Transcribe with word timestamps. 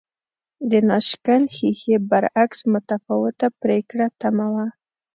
د 0.69 0.71
ناشکن 0.89 1.41
ښیښې 1.55 1.95
برعکس 2.09 2.59
متفاوته 2.73 3.47
پرېکړه 3.61 4.05
تمه 4.21 4.47
وه 4.53 4.65